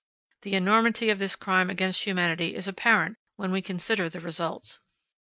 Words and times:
The 0.41 0.55
enormity 0.55 1.11
of 1.11 1.19
this 1.19 1.35
crime 1.35 1.69
against 1.69 2.05
humanity 2.05 2.55
is 2.55 2.67
apparent 2.67 3.17
when 3.35 3.51
we 3.51 3.61
consider 3.61 4.09
the 4.09 4.19
results. 4.19 4.79